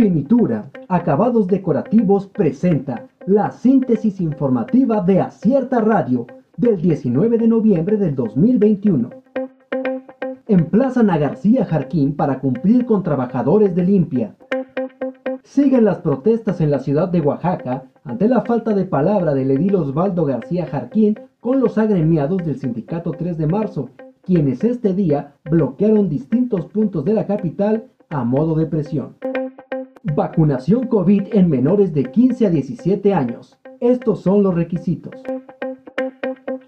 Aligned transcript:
Finitura, 0.00 0.70
Acabados 0.88 1.46
Decorativos 1.46 2.26
presenta 2.26 3.06
la 3.26 3.50
síntesis 3.50 4.18
informativa 4.22 5.02
de 5.02 5.20
Acierta 5.20 5.78
Radio 5.82 6.26
del 6.56 6.80
19 6.80 7.36
de 7.36 7.46
noviembre 7.46 7.98
del 7.98 8.14
2021. 8.14 9.10
Emplazan 10.48 11.10
a 11.10 11.18
García 11.18 11.66
Jarquín 11.66 12.16
para 12.16 12.40
cumplir 12.40 12.86
con 12.86 13.02
trabajadores 13.02 13.74
de 13.74 13.84
limpia. 13.84 14.36
Siguen 15.42 15.84
las 15.84 15.98
protestas 15.98 16.62
en 16.62 16.70
la 16.70 16.78
ciudad 16.78 17.10
de 17.10 17.20
Oaxaca 17.20 17.84
ante 18.02 18.26
la 18.26 18.40
falta 18.40 18.74
de 18.74 18.86
palabra 18.86 19.34
del 19.34 19.50
edil 19.50 19.74
Osvaldo 19.74 20.24
García 20.24 20.64
Jarquín 20.64 21.20
con 21.40 21.60
los 21.60 21.76
agremiados 21.76 22.38
del 22.38 22.58
sindicato 22.58 23.10
3 23.10 23.36
de 23.36 23.46
marzo, 23.46 23.90
quienes 24.22 24.64
este 24.64 24.94
día 24.94 25.34
bloquearon 25.44 26.08
distintos 26.08 26.64
puntos 26.68 27.04
de 27.04 27.12
la 27.12 27.26
capital 27.26 27.84
a 28.08 28.24
modo 28.24 28.54
de 28.54 28.64
presión. 28.64 29.16
Vacunación 30.02 30.86
COVID 30.86 31.34
en 31.34 31.50
menores 31.50 31.92
de 31.92 32.04
15 32.04 32.46
a 32.46 32.50
17 32.50 33.12
años. 33.12 33.58
Estos 33.80 34.22
son 34.22 34.42
los 34.42 34.54
requisitos. 34.54 35.12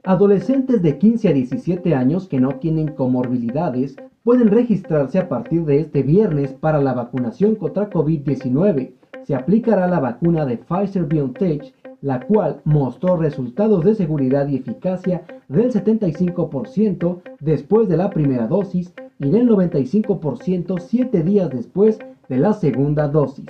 Adolescentes 0.05 0.82
de 0.82 0.98
15 0.98 1.28
a 1.30 1.32
17 1.32 1.95
años 1.95 2.28
que 2.28 2.38
no 2.41 2.50
tienen 2.58 2.88
comorbilidades 2.88 3.96
pueden 4.22 4.48
registrarse 4.48 5.18
a 5.18 5.30
partir 5.30 5.64
de 5.64 5.80
este 5.80 6.02
viernes 6.02 6.52
para 6.52 6.82
la 6.82 6.92
vacunación 6.92 7.55
contra 7.55 7.88
COVID-19. 7.88 8.92
Se 9.22 9.34
aplicará 9.34 9.88
la 9.88 10.00
vacuna 10.00 10.44
de 10.44 10.58
Pfizer 10.58 11.06
BioNTech, 11.06 11.72
la 12.02 12.20
cual 12.20 12.60
mostró 12.64 13.16
resultados 13.16 13.83
de 13.83 13.94
seguridad 13.94 14.46
y 14.48 14.56
eficacia 14.56 15.22
del 15.48 15.72
75% 15.72 17.22
después 17.41 17.88
de 17.88 17.96
la 17.96 18.10
primera 18.10 18.46
dosis 18.46 18.92
y 19.22 19.30
del 19.30 19.48
95% 19.48 20.78
7 20.80 21.22
días 21.22 21.48
después 21.50 21.98
de 22.28 22.38
la 22.38 22.52
segunda 22.52 23.08
dosis. 23.08 23.46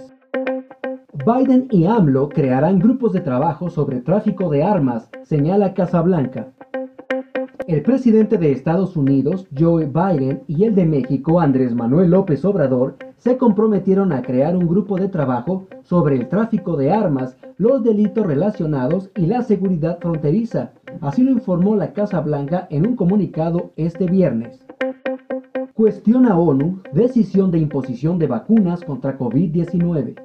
Biden 1.27 1.67
y 1.71 1.87
AMLO 1.87 2.29
crearán 2.29 2.79
grupos 2.79 3.13
de 3.13 3.21
trabajo 3.21 3.71
sobre 3.71 4.01
tráfico 4.01 4.51
de 4.51 4.63
armas, 4.63 5.09
señala 5.25 5.73
Casablanca. 5.73 6.49
El 7.67 7.83
presidente 7.83 8.39
de 8.39 8.53
Estados 8.53 8.97
Unidos, 8.97 9.47
Joe 9.57 9.87
Biden, 9.87 10.43
y 10.47 10.65
el 10.65 10.75
de 10.75 10.85
México, 10.85 11.41
Andrés 11.41 11.75
Manuel 11.75 12.11
López 12.11 12.45
Obrador, 12.45 12.97
se 13.17 13.39
comprometieron 13.39 14.13
a 14.13 14.21
crear 14.21 14.57
un 14.57 14.67
grupo 14.67 14.99
de 14.99 15.09
trabajo 15.09 15.67
sobre 15.85 16.17
el 16.17 16.29
tráfico 16.29 16.77
de 16.77 16.91
armas, 16.91 17.37
los 17.57 17.85
delitos 17.85 18.27
relacionados 18.27 19.11
y 19.17 19.27
la 19.27 19.43
seguridad 19.43 19.99
fronteriza. 20.01 20.73
Así 21.01 21.23
lo 21.23 21.31
informó 21.31 21.77
la 21.77 21.93
Casa 21.93 22.21
Blanca 22.21 22.67
en 22.69 22.87
un 22.87 22.97
comunicado 22.97 23.71
este 23.77 24.07
viernes. 24.07 24.62
Cuestiona 25.75 26.39
ONU 26.39 26.83
decisión 26.93 27.51
de 27.51 27.59
imposición 27.59 28.19
de 28.19 28.27
vacunas 28.27 28.85
contra 28.85 29.19
COVID-19. 29.19 30.21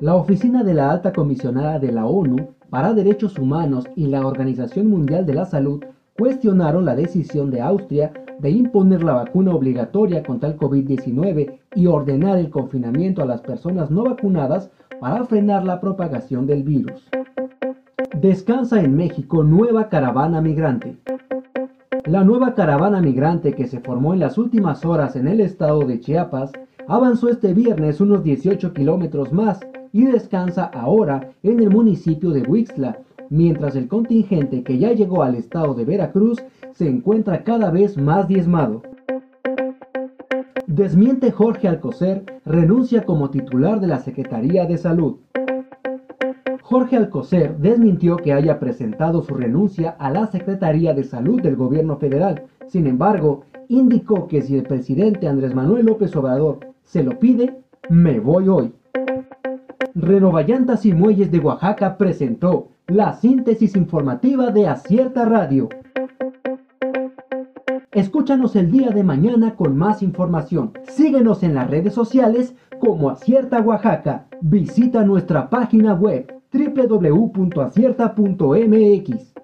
La 0.00 0.14
Oficina 0.14 0.62
de 0.62 0.74
la 0.74 0.90
Alta 0.90 1.14
Comisionada 1.14 1.78
de 1.78 1.90
la 1.90 2.04
ONU 2.04 2.50
para 2.68 2.92
Derechos 2.92 3.38
Humanos 3.38 3.86
y 3.96 4.08
la 4.08 4.26
Organización 4.26 4.90
Mundial 4.90 5.24
de 5.24 5.32
la 5.32 5.46
Salud 5.46 5.82
cuestionaron 6.18 6.84
la 6.84 6.94
decisión 6.94 7.50
de 7.50 7.62
Austria 7.62 8.12
de 8.38 8.50
imponer 8.50 9.02
la 9.02 9.14
vacuna 9.14 9.54
obligatoria 9.54 10.22
contra 10.22 10.50
el 10.50 10.58
COVID-19 10.58 11.58
y 11.74 11.86
ordenar 11.86 12.36
el 12.36 12.50
confinamiento 12.50 13.22
a 13.22 13.26
las 13.26 13.40
personas 13.40 13.90
no 13.90 14.04
vacunadas 14.04 14.70
para 15.00 15.24
frenar 15.24 15.64
la 15.64 15.80
propagación 15.80 16.46
del 16.46 16.62
virus. 16.62 17.08
Descansa 18.20 18.82
en 18.82 18.96
México 18.96 19.42
nueva 19.42 19.88
caravana 19.88 20.42
migrante. 20.42 20.98
La 22.06 22.22
nueva 22.22 22.54
caravana 22.54 23.00
migrante 23.00 23.52
que 23.54 23.66
se 23.66 23.80
formó 23.80 24.14
en 24.14 24.20
las 24.20 24.38
últimas 24.38 24.84
horas 24.84 25.16
en 25.16 25.26
el 25.26 25.40
estado 25.40 25.80
de 25.80 25.98
Chiapas 25.98 26.52
avanzó 26.86 27.28
este 27.28 27.52
viernes 27.52 28.00
unos 28.00 28.22
18 28.22 28.72
kilómetros 28.72 29.32
más 29.32 29.58
y 29.92 30.04
descansa 30.04 30.66
ahora 30.66 31.32
en 31.42 31.58
el 31.58 31.68
municipio 31.68 32.30
de 32.30 32.42
Huixla, 32.42 33.00
mientras 33.28 33.74
el 33.74 33.88
contingente 33.88 34.62
que 34.62 34.78
ya 34.78 34.92
llegó 34.92 35.24
al 35.24 35.34
estado 35.34 35.74
de 35.74 35.84
Veracruz 35.84 36.44
se 36.74 36.88
encuentra 36.88 37.42
cada 37.42 37.72
vez 37.72 37.96
más 37.98 38.28
diezmado. 38.28 38.82
Desmiente 40.68 41.32
Jorge 41.32 41.66
Alcocer 41.66 42.24
renuncia 42.44 43.04
como 43.04 43.30
titular 43.30 43.80
de 43.80 43.88
la 43.88 43.98
Secretaría 43.98 44.64
de 44.66 44.78
Salud. 44.78 45.16
Jorge 46.68 46.96
Alcocer 46.96 47.58
desmintió 47.58 48.16
que 48.16 48.32
haya 48.32 48.58
presentado 48.58 49.22
su 49.22 49.36
renuncia 49.36 49.90
a 50.00 50.10
la 50.10 50.26
Secretaría 50.26 50.94
de 50.94 51.04
Salud 51.04 51.40
del 51.40 51.54
Gobierno 51.54 51.96
Federal. 51.96 52.46
Sin 52.66 52.88
embargo, 52.88 53.44
indicó 53.68 54.26
que 54.26 54.42
si 54.42 54.56
el 54.56 54.64
presidente 54.64 55.28
Andrés 55.28 55.54
Manuel 55.54 55.86
López 55.86 56.16
Obrador 56.16 56.58
se 56.82 57.04
lo 57.04 57.20
pide, 57.20 57.56
me 57.88 58.18
voy 58.18 58.48
hoy. 58.48 58.72
Renovallantas 59.94 60.84
y 60.86 60.92
Muelles 60.92 61.30
de 61.30 61.38
Oaxaca 61.38 61.96
presentó 61.96 62.66
la 62.88 63.12
síntesis 63.12 63.76
informativa 63.76 64.50
de 64.50 64.66
Acierta 64.66 65.24
Radio. 65.24 65.68
Escúchanos 67.92 68.56
el 68.56 68.72
día 68.72 68.90
de 68.90 69.04
mañana 69.04 69.54
con 69.54 69.76
más 69.76 70.02
información. 70.02 70.72
Síguenos 70.88 71.44
en 71.44 71.54
las 71.54 71.70
redes 71.70 71.94
sociales 71.94 72.56
como 72.80 73.08
Acierta 73.08 73.60
Oaxaca. 73.60 74.26
Visita 74.40 75.04
nuestra 75.04 75.48
página 75.48 75.94
web 75.94 76.35
www.acierta.mx. 76.56 79.35